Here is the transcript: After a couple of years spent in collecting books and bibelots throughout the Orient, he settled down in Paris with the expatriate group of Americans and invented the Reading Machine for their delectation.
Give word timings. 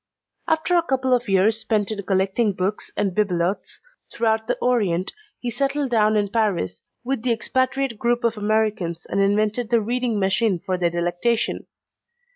After 0.47 0.75
a 0.75 0.81
couple 0.81 1.13
of 1.13 1.29
years 1.29 1.59
spent 1.59 1.91
in 1.91 2.01
collecting 2.01 2.53
books 2.53 2.91
and 2.97 3.13
bibelots 3.15 3.81
throughout 4.11 4.47
the 4.47 4.57
Orient, 4.59 5.13
he 5.39 5.51
settled 5.51 5.91
down 5.91 6.15
in 6.15 6.29
Paris 6.29 6.81
with 7.03 7.21
the 7.21 7.31
expatriate 7.31 7.99
group 7.99 8.23
of 8.23 8.35
Americans 8.35 9.05
and 9.05 9.21
invented 9.21 9.69
the 9.69 9.79
Reading 9.79 10.19
Machine 10.19 10.57
for 10.57 10.75
their 10.75 10.89
delectation. 10.89 11.67